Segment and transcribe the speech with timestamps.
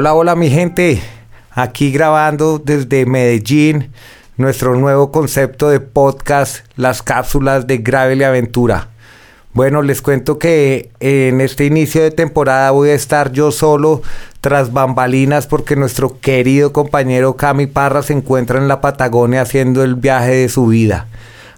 [0.00, 0.98] Hola, hola mi gente,
[1.50, 3.92] aquí grabando desde Medellín
[4.38, 8.88] nuestro nuevo concepto de podcast, las cápsulas de Gravel y Aventura.
[9.52, 14.00] Bueno, les cuento que en este inicio de temporada voy a estar yo solo
[14.40, 19.96] tras bambalinas porque nuestro querido compañero Cami Parra se encuentra en la Patagonia haciendo el
[19.96, 21.08] viaje de su vida.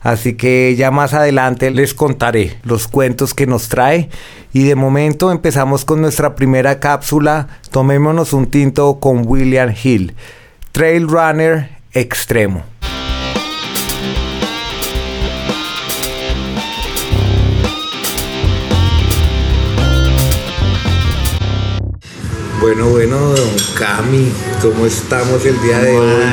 [0.02, 4.08] Así que ya más adelante les contaré los cuentos que nos trae.
[4.52, 7.48] Y de momento empezamos con nuestra primera cápsula.
[7.70, 10.14] Tomémonos un tinto con William Hill,
[10.72, 12.64] Trail Runner Extremo.
[22.60, 24.32] Bueno, bueno, don Cami,
[24.62, 26.24] ¿cómo estamos el día de hoy?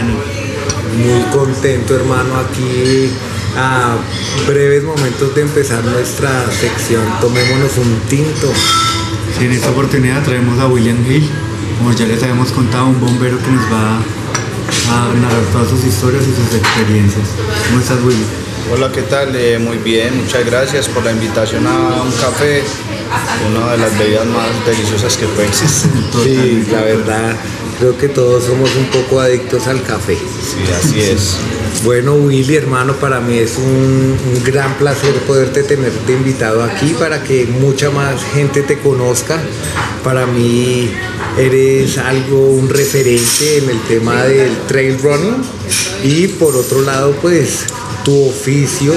[0.98, 3.10] Muy contento, hermano, aquí
[3.58, 3.98] a
[4.48, 7.04] breves momentos de empezar nuestra sección.
[7.22, 8.52] Tomémonos un tinto.
[9.38, 11.30] Sí, en esta oportunidad traemos a William Hill,
[11.78, 16.24] como ya les habíamos contado, un bombero que nos va a narrar todas sus historias
[16.24, 17.28] y sus experiencias.
[17.68, 18.28] ¿Cómo estás, William?
[18.72, 19.36] Hola, ¿qué tal?
[19.36, 22.64] Eh, muy bien, muchas gracias por la invitación a un café,
[23.48, 25.92] una de las bebidas más deliciosas que puede existir.
[26.24, 27.36] Sí, la verdad,
[27.80, 30.16] creo que todos somos un poco adictos al café.
[30.16, 31.38] Sí, así es.
[31.84, 37.24] Bueno, Willy, hermano, para mí es un, un, gran placer poderte tenerte invitado aquí para
[37.24, 39.40] que mucha más gente te conozca.
[40.04, 40.90] Para mí
[41.38, 45.42] eres algo, un referente en el tema del trail running.
[46.04, 47.66] Y por otro lado, pues
[48.04, 48.94] tu oficio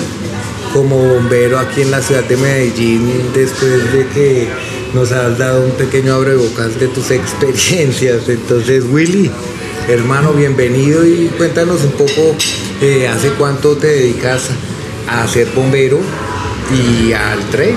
[0.73, 4.49] como bombero aquí en la ciudad de Medellín, después de que
[4.95, 8.29] nos has dado un pequeño abrebocas de tus experiencias.
[8.29, 9.31] Entonces, Willy,
[9.89, 12.35] hermano, bienvenido y cuéntanos un poco
[12.81, 14.51] eh, hace cuánto te dedicas
[15.09, 15.99] a ser bombero
[16.71, 17.77] y al trail.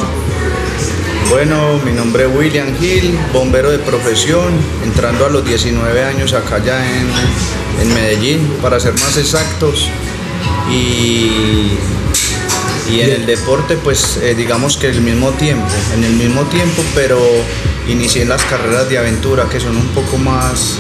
[1.30, 4.54] Bueno, mi nombre es William Hill, bombero de profesión,
[4.84, 7.08] entrando a los 19 años acá ya en,
[7.82, 9.90] en Medellín, para ser más exactos.
[10.72, 11.72] Y,
[12.90, 15.66] y en el deporte, pues eh, digamos que el mismo tiempo,
[15.96, 17.20] en el mismo tiempo, pero
[17.88, 20.78] inicié en las carreras de aventura que son un poco más,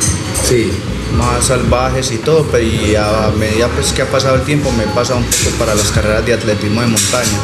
[0.48, 0.72] Sí,
[1.18, 4.84] más salvajes y todo, pero y a medida pues, que ha pasado el tiempo me
[4.84, 7.40] he pasado un poco para las carreras de atletismo de montaña.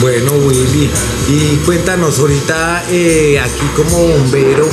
[0.00, 0.90] Bueno, Willy,
[1.28, 4.68] y cuéntanos ahorita eh, aquí como bombero,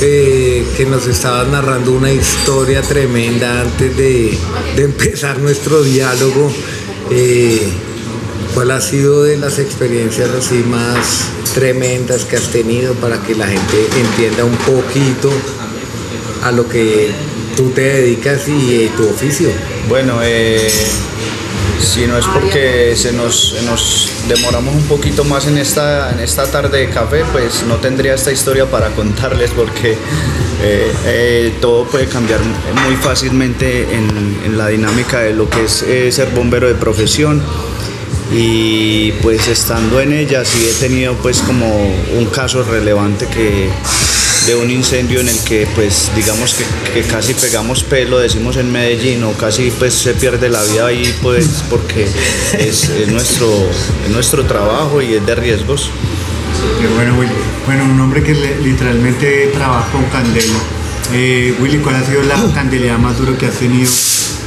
[0.00, 4.38] eh, que nos estabas narrando una historia tremenda antes de,
[4.76, 6.50] de empezar nuestro diálogo.
[7.10, 7.68] eh,
[8.54, 13.46] ¿Cuál ha sido de las experiencias así más tremendas que has tenido para que la
[13.46, 15.30] gente entienda un poquito
[16.42, 17.12] a lo que
[17.56, 19.50] tú te dedicas y eh, tu oficio?
[19.88, 20.68] Bueno, eh,
[21.80, 26.50] si no es porque se nos, nos demoramos un poquito más en esta, en esta
[26.50, 29.96] tarde de café, pues no tendría esta historia para contarles porque
[30.62, 32.40] eh, todo puede cambiar
[32.84, 35.84] muy fácilmente en, en la dinámica de lo que es
[36.14, 37.40] ser bombero de profesión
[38.32, 41.66] y pues estando en ella sí he tenido pues como
[42.16, 43.68] un caso relevante que
[44.46, 46.54] de un incendio en el que pues digamos
[46.94, 51.14] que, casi pegamos pelo decimos en Medellín o casi pues se pierde la vida ahí
[51.22, 52.06] pues porque
[52.58, 53.48] es, es nuestro
[54.04, 55.90] es nuestro trabajo y es de riesgos
[56.80, 57.32] Qué bueno, Willy.
[57.66, 60.58] Bueno, un hombre que literalmente trabaja con candela.
[61.12, 63.90] Eh, Willy, ¿cuál ha sido la candeleada más dura que has tenido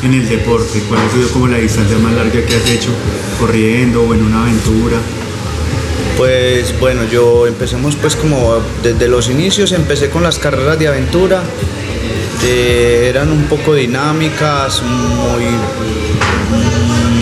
[0.04, 0.82] en el deporte?
[0.88, 2.90] ¿Cuál ha sido como la distancia más larga que has hecho
[3.40, 4.98] corriendo o en una aventura?
[6.18, 11.44] Pues bueno, yo empecemos pues como desde los inicios empecé con las carreras de aventura.
[12.46, 15.46] eh, eran un poco dinámicas, muy,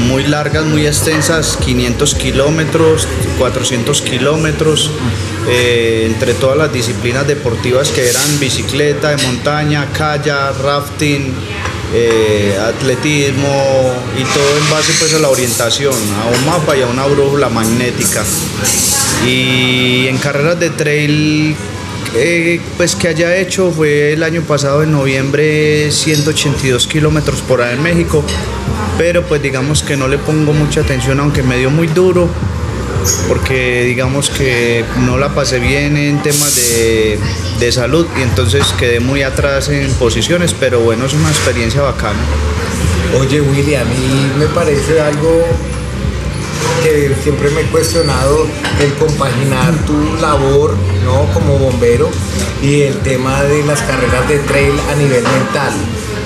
[0.08, 4.90] muy largas, muy extensas, 500 kilómetros, 400 kilómetros,
[5.48, 11.34] eh, entre todas las disciplinas deportivas que eran bicicleta de montaña, kayak, rafting,
[11.94, 16.88] eh, atletismo y todo en base pues a la orientación, a un mapa y a
[16.88, 18.24] una brújula magnética.
[19.26, 21.56] Y en carreras de trail
[22.16, 27.72] eh, pues que haya hecho fue el año pasado en noviembre 182 kilómetros por hora
[27.72, 28.24] en México,
[28.98, 32.30] pero pues digamos que no le pongo mucha atención aunque me dio muy duro
[33.28, 37.20] porque digamos que no la pasé bien en temas de,
[37.60, 42.20] de salud y entonces quedé muy atrás en posiciones, pero bueno, es una experiencia bacana.
[43.20, 45.46] Oye, Willy, a mí me parece algo
[46.84, 48.48] que siempre me he cuestionado
[48.80, 51.26] el compaginar tu labor ¿no?
[51.34, 52.10] como bombero
[52.62, 55.74] y el tema de las carreras de trail a nivel mental.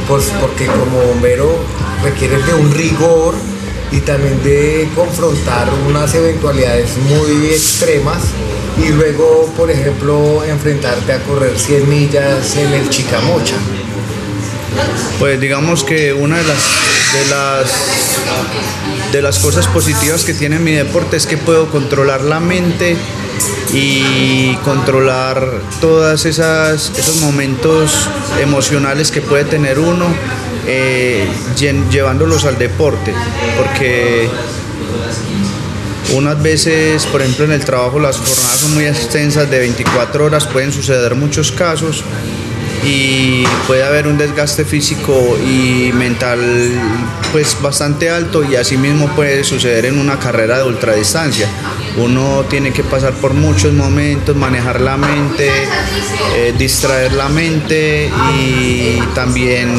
[0.07, 1.57] Pues porque como bombero
[2.03, 3.33] requieres de un rigor
[3.91, 8.23] y también de confrontar unas eventualidades muy extremas
[8.83, 13.55] y luego, por ejemplo, enfrentarte a correr 100 millas en el Chicamocha.
[15.19, 16.57] Pues digamos que una de las,
[17.13, 22.41] de las, de las cosas positivas que tiene mi deporte es que puedo controlar la
[22.41, 22.97] mente
[23.73, 25.61] y controlar
[26.25, 28.09] esas esos momentos
[28.41, 30.05] emocionales que puede tener uno
[30.67, 31.27] eh,
[31.91, 33.13] llevándolos al deporte
[33.57, 34.29] porque
[36.13, 40.45] unas veces por ejemplo en el trabajo las jornadas son muy extensas de 24 horas
[40.47, 42.03] pueden suceder muchos casos
[42.85, 46.39] y puede haber un desgaste físico y mental
[47.31, 51.49] pues bastante alto y asimismo puede suceder en una carrera de ultradistancia.
[51.97, 55.49] Uno tiene que pasar por muchos momentos, manejar la mente,
[56.35, 59.69] eh, distraer la mente y también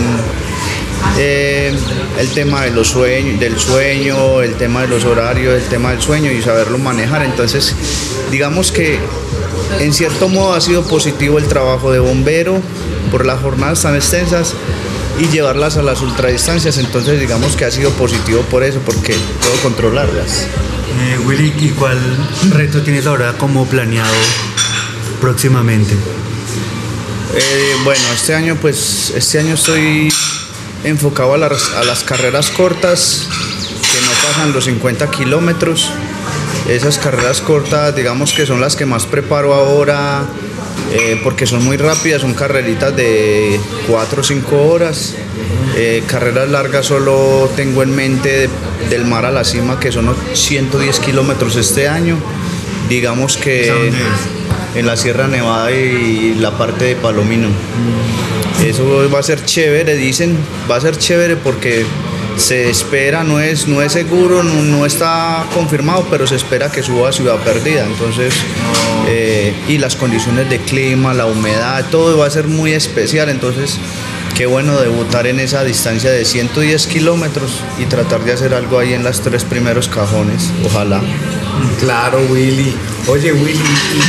[1.19, 1.75] eh,
[2.19, 6.01] el tema de los sueños, del sueño, el tema de los horarios, el tema del
[6.01, 7.23] sueño y saberlo manejar.
[7.23, 7.75] Entonces,
[8.31, 8.99] digamos que
[9.81, 12.61] en cierto modo ha sido positivo el trabajo de bombero
[13.11, 14.55] por las jornadas tan extensas
[15.19, 16.79] y llevarlas a las ultradistancias.
[16.79, 20.47] Entonces digamos que ha sido positivo por eso, porque puedo controlarlas.
[21.01, 21.99] Eh, Willy, ¿y cuál
[22.51, 24.15] reto tienes ahora como planeado
[25.21, 25.95] próximamente?
[27.35, 30.09] Eh, bueno, este año pues este año estoy
[30.87, 33.29] enfocado a las, a las carreras cortas
[33.93, 35.91] que no pasan los 50 kilómetros.
[36.69, 40.25] Esas carreras cortas digamos que son las que más preparo ahora
[40.93, 45.15] eh, porque son muy rápidas, son carreritas de 4 o 5 horas.
[45.77, 48.49] Eh, carreras largas solo tengo en mente
[48.89, 52.17] del mar a la cima, que son 110 kilómetros este año.
[52.89, 53.93] Digamos que
[54.77, 57.49] en la Sierra Nevada y la parte de Palomino.
[58.65, 60.37] Eso va a ser chévere, dicen,
[60.71, 61.85] va a ser chévere porque
[62.37, 67.09] se espera, no es, no es seguro, no, está confirmado, pero se espera que suba
[67.09, 67.87] a Ciudad Perdida.
[67.87, 68.35] Entonces,
[69.09, 73.29] eh, y las condiciones de clima, la humedad, todo va a ser muy especial.
[73.29, 73.79] Entonces,
[74.37, 78.93] qué bueno debutar en esa distancia de 110 kilómetros y tratar de hacer algo ahí
[78.93, 81.01] en los tres primeros cajones, ojalá.
[81.81, 82.77] Claro, Willy.
[83.09, 83.65] Oye, Willy,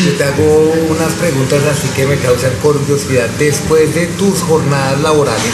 [0.06, 3.30] y te hago unas preguntas así que me causan curiosidad.
[3.40, 5.54] Después de tus jornadas laborales,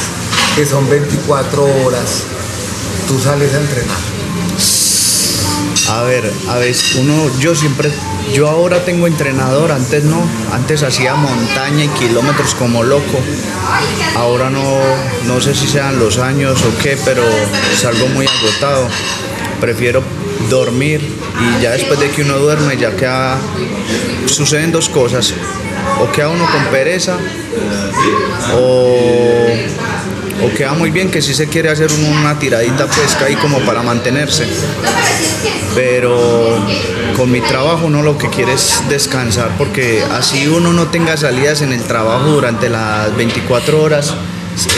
[0.55, 2.23] que son 24 horas,
[3.07, 3.97] tú sales a entrenar?
[5.89, 7.91] A ver, a ver, uno, yo siempre,
[8.31, 10.21] yo ahora tengo entrenador, antes no,
[10.51, 13.19] antes hacía montaña y kilómetros como loco.
[14.15, 14.63] Ahora no,
[15.27, 17.23] no sé si sean los años o qué, pero
[17.75, 18.87] salgo muy agotado.
[19.59, 20.03] Prefiero
[20.49, 21.01] dormir
[21.39, 23.37] y ya después de que uno duerme ya queda,
[24.25, 25.33] suceden dos cosas,
[25.99, 27.17] o queda uno con pereza
[28.55, 29.47] o
[30.43, 33.81] o queda muy bien que si se quiere hacer una tiradita pesca ahí como para
[33.81, 34.45] mantenerse.
[35.75, 36.15] Pero
[37.17, 41.61] con mi trabajo uno lo que quiere es descansar porque así uno no tenga salidas
[41.61, 44.13] en el trabajo durante las 24 horas,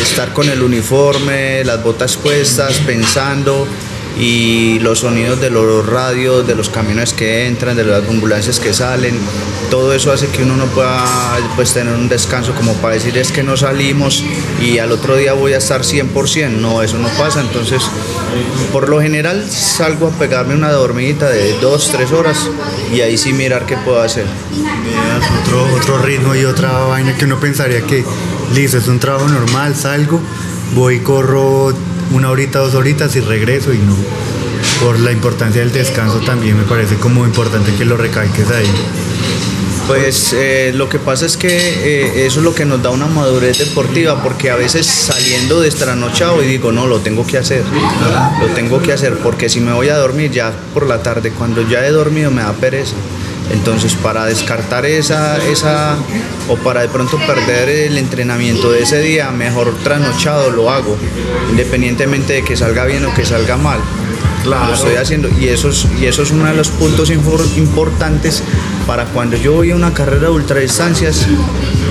[0.01, 3.67] estar con el uniforme, las botas puestas, pensando
[4.17, 8.73] y los sonidos de los radios, de los camiones que entran, de las ambulancias que
[8.73, 9.15] salen,
[9.69, 11.03] todo eso hace que uno no pueda
[11.55, 14.23] pues, tener un descanso como para decir es que no salimos
[14.61, 17.81] y al otro día voy a estar 100%, no, eso no pasa, entonces
[18.71, 22.49] por lo general salgo a pegarme una dormidita de 2, 3 horas
[22.93, 24.25] y ahí sí mirar qué puedo hacer.
[25.43, 28.05] otro, otro ritmo y otra vaina que uno pensaría que
[28.53, 30.21] listo, es un trabajo normal, salgo,
[30.73, 31.73] voy, corro
[32.11, 33.95] una horita, dos horitas y regreso y no.
[34.81, 38.69] Por la importancia del descanso también me parece como importante que lo recalques ahí.
[39.87, 43.05] Pues eh, lo que pasa es que eh, eso es lo que nos da una
[43.05, 47.63] madurez deportiva, porque a veces saliendo de estranochado y digo, no, lo tengo que hacer,
[48.41, 51.61] lo tengo que hacer, porque si me voy a dormir ya por la tarde, cuando
[51.61, 52.95] ya he dormido me da pereza.
[53.51, 55.95] Entonces para descartar esa, esa
[56.49, 60.97] o para de pronto perder el entrenamiento de ese día, mejor trasnochado lo hago,
[61.51, 63.79] independientemente de que salga bien o que salga mal.
[64.45, 68.43] Lo estoy haciendo y eso, es, y eso es uno de los puntos importantes
[68.85, 71.25] para cuando yo voy a una carrera de ultradistancias,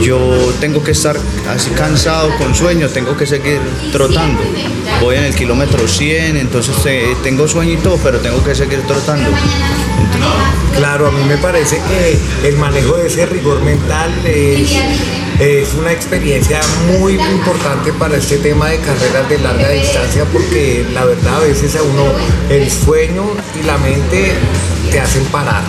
[0.00, 0.18] yo
[0.60, 1.16] tengo que estar
[1.48, 3.60] así cansado, con sueño, tengo que seguir
[3.92, 4.40] trotando.
[5.00, 8.80] Voy en el kilómetro 100, entonces eh, tengo sueño y todo, pero tengo que seguir
[8.82, 9.28] trotando.
[10.76, 16.60] Claro, a mí me parece que el manejo de ese rigor mental es, una experiencia
[16.98, 21.74] muy importante para este tema de carreras de larga distancia porque la verdad a veces
[21.76, 22.04] a uno
[22.50, 23.24] el sueño
[23.60, 24.32] y la mente
[24.94, 25.64] te hacen parar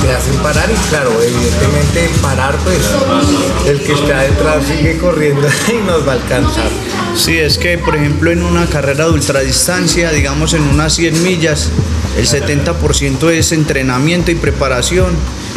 [0.00, 2.78] te hacen parar y claro, evidentemente parar pues
[3.66, 6.70] el que está detrás sigue corriendo y nos va a alcanzar.
[7.16, 11.70] Sí, es que por ejemplo en una carrera de ultradistancia, digamos en unas 100 millas,
[12.16, 15.16] el 70% es entrenamiento y preparación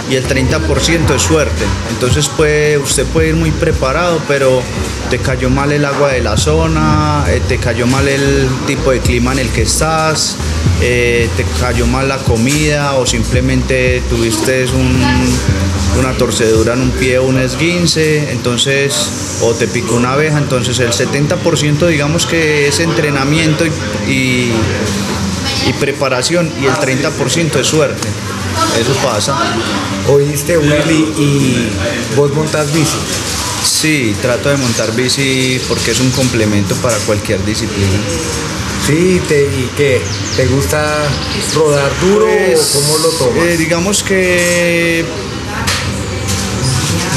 [0.09, 1.63] y el 30% es suerte.
[1.91, 4.63] Entonces puede, usted puede ir muy preparado, pero
[5.11, 8.99] te cayó mal el agua de la zona, eh, te cayó mal el tipo de
[8.99, 10.35] clima en el que estás,
[10.81, 14.65] eh, te cayó mal la comida o simplemente tuviste
[15.99, 20.79] una torcedura en un pie o un esguince, entonces, o te picó una abeja, entonces
[20.79, 23.65] el 70% digamos que es entrenamiento
[24.07, 24.51] y,
[25.67, 28.07] y preparación y el 30% es suerte.
[28.79, 29.35] Eso pasa.
[30.09, 31.69] Oíste, Willy, y
[32.15, 32.97] vos montas bici.
[33.63, 37.99] Sí, trato de montar bici porque es un complemento para cualquier disciplina.
[38.85, 40.01] Sí, te, ¿y qué?
[40.35, 41.07] ¿Te gusta
[41.55, 43.43] rodar duro o Pues, cómo lo tomas?
[43.45, 45.05] eh, digamos que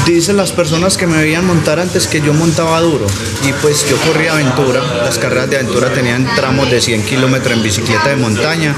[0.05, 3.07] dicen las personas que me veían montar antes que yo montaba duro
[3.43, 7.63] y pues yo corría aventura, las carreras de aventura tenían tramos de 100 kilómetros en
[7.63, 8.75] bicicleta de montaña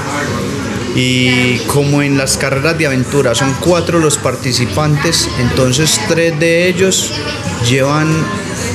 [0.96, 7.12] y como en las carreras de aventura son cuatro los participantes, entonces tres de ellos
[7.68, 8.08] llevan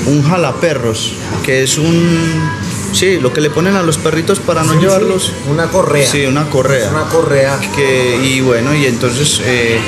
[0.05, 2.63] un jalaperros, que es un...
[2.93, 5.33] Sí, lo que le ponen a los perritos para no llevarlos.
[5.49, 6.07] Una correa.
[6.07, 6.89] Sí, una correa.
[6.91, 7.59] Una correa.
[7.75, 9.79] Que, y bueno, y entonces eh,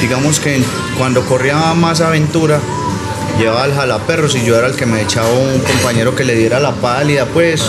[0.00, 0.62] digamos que
[0.98, 2.58] cuando corría más aventura,
[3.38, 6.60] llevaba el jalaperros y yo era el que me echaba un compañero que le diera
[6.60, 7.62] la pálida, pues,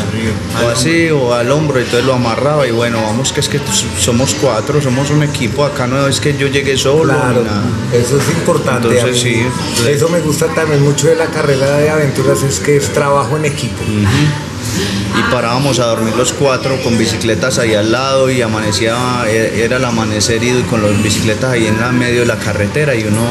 [0.63, 3.59] o así, o al hombro, entonces lo amarraba y bueno, vamos que es que
[3.99, 7.63] somos cuatro, somos un equipo, acá no es que yo llegué solo, Claro, nada.
[7.93, 8.87] eso es importante.
[8.89, 9.41] Entonces, sí.
[9.89, 13.45] Eso me gusta también mucho de la carrera de aventuras, es que es trabajo en
[13.45, 13.83] equipo.
[15.17, 18.95] y parábamos a dormir los cuatro con bicicletas ahí al lado y amanecía,
[19.27, 22.95] e- era el amanecer y con las bicicletas ahí en la medio de la carretera
[22.95, 23.21] y uno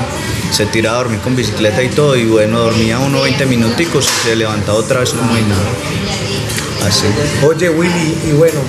[0.55, 4.29] se tiraba a dormir con bicicleta y todo y bueno, dormía uno 20 minuticos y
[4.29, 6.87] se levantaba otra vez como y nada.
[6.87, 7.07] Así.
[7.45, 8.61] Oye, Willy, y bueno,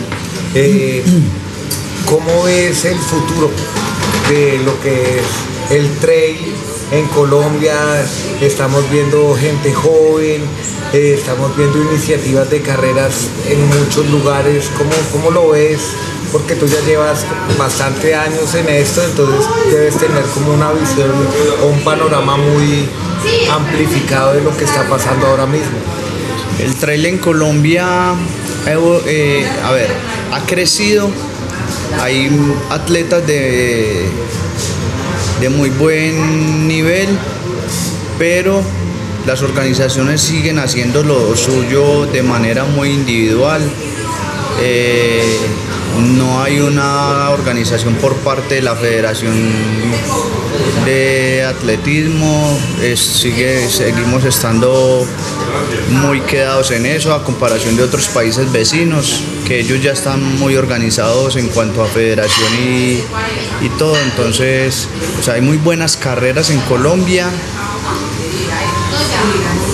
[0.56, 1.04] eh,
[2.08, 3.52] ¿cómo ves el futuro
[4.30, 6.56] de lo que es el trail
[6.92, 7.78] en Colombia?
[8.42, 10.42] Estamos viendo gente joven,
[10.92, 14.72] eh, estamos viendo iniciativas de carreras en muchos lugares.
[14.76, 15.82] ¿Cómo, ¿Cómo lo ves?
[16.36, 17.26] Porque tú ya llevas
[17.58, 21.10] bastante años en esto, entonces debes tener como una visión
[21.64, 22.90] o un panorama muy
[23.50, 25.78] amplificado de lo que está pasando ahora mismo.
[26.60, 27.88] El trail en Colombia,
[28.68, 29.88] eh, a ver,
[30.34, 31.10] ha crecido.
[32.02, 32.30] Hay
[32.70, 34.06] atletas de,
[35.40, 37.08] de muy buen nivel,
[38.20, 38.62] pero
[39.26, 43.62] las organizaciones siguen haciendo lo suyo de manera muy individual.
[44.62, 45.38] Eh,
[46.00, 49.34] no hay una organización por parte de la Federación
[50.86, 52.58] de Atletismo,
[52.96, 55.06] sigue, seguimos estando
[55.90, 60.56] muy quedados en eso a comparación de otros países vecinos, que ellos ya están muy
[60.56, 63.04] organizados en cuanto a federación y,
[63.66, 63.98] y todo.
[63.98, 64.88] Entonces,
[65.20, 67.30] o sea, hay muy buenas carreras en Colombia,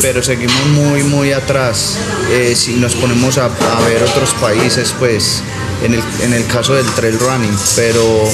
[0.01, 1.97] pero seguimos muy, muy atrás.
[2.31, 5.43] Eh, si nos ponemos a ver otros países, pues
[5.83, 8.27] en el, en el caso del trail running, pero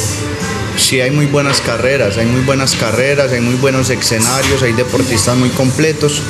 [0.77, 5.35] sí hay muy buenas carreras, hay muy buenas carreras, hay muy buenos escenarios, hay deportistas
[5.35, 6.21] muy completos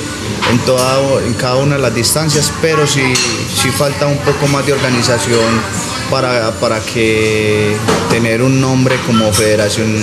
[0.52, 3.14] en, toda, en cada una de las distancias, pero sí,
[3.54, 5.62] sí falta un poco más de organización
[6.10, 7.76] para, para que
[8.10, 9.94] tener un nombre como Federación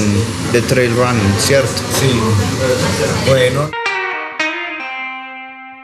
[0.52, 1.82] de Trail Running, ¿cierto?
[1.98, 2.10] Sí.
[3.26, 3.70] Bueno.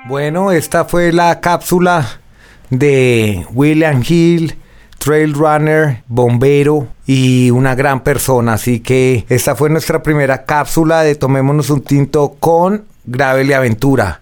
[0.06, 2.20] Bueno, esta fue la cápsula
[2.68, 4.56] de William Hill,
[5.00, 8.54] trail runner, bombero y una gran persona.
[8.54, 14.20] Así que esta fue nuestra primera cápsula de Tomémonos un tinto con Gravel y Aventura.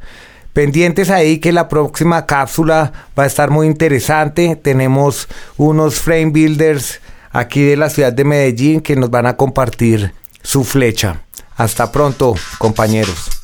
[0.52, 4.56] Pendientes ahí que la próxima cápsula va a estar muy interesante.
[4.56, 7.00] Tenemos unos frame builders
[7.32, 11.22] aquí de la ciudad de Medellín que nos van a compartir su flecha.
[11.56, 13.37] Hasta pronto, compañeros.